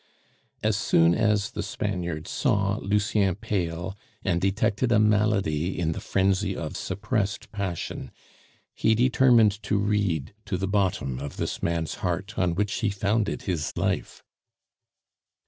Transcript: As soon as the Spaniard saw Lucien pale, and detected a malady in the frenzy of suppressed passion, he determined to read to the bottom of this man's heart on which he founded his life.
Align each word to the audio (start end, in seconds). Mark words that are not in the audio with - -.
As 0.63 0.77
soon 0.77 1.13
as 1.13 1.51
the 1.51 1.61
Spaniard 1.61 2.27
saw 2.27 2.79
Lucien 2.81 3.35
pale, 3.35 3.95
and 4.23 4.41
detected 4.41 4.91
a 4.91 4.97
malady 4.97 5.77
in 5.77 5.91
the 5.91 5.99
frenzy 6.01 6.57
of 6.57 6.75
suppressed 6.75 7.51
passion, 7.51 8.09
he 8.73 8.95
determined 8.95 9.61
to 9.61 9.77
read 9.77 10.33
to 10.45 10.57
the 10.57 10.67
bottom 10.67 11.19
of 11.19 11.37
this 11.37 11.61
man's 11.61 11.93
heart 12.01 12.35
on 12.39 12.55
which 12.55 12.73
he 12.79 12.89
founded 12.89 13.43
his 13.43 13.77
life. 13.77 14.23